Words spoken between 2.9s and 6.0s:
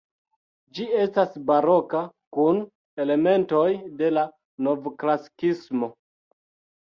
elementoj de la novklasikismo.